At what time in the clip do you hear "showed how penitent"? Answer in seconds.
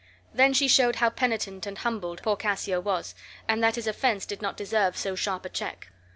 0.67-1.67